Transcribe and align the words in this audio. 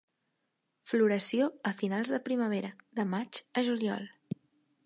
Floració 0.91 1.51
a 1.71 1.75
finals 1.83 2.13
de 2.15 2.21
primavera, 2.31 2.75
de 3.01 3.09
maig 3.15 3.45
a 3.63 3.69
juliol. 3.69 4.13